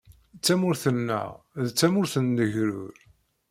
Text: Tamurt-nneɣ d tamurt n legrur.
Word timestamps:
Tamurt-nneɣ 0.45 1.27
d 1.65 1.67
tamurt 1.71 2.15
n 2.19 2.27
legrur. 2.37 2.93